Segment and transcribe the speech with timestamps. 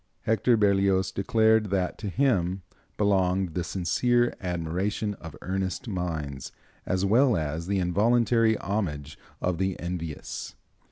[0.21, 2.63] Hector Berlioz declared that to him
[2.97, 6.51] belonged "the sincere admiration of earnest minds,
[6.87, 10.55] as well as the involuntary homage of the envious."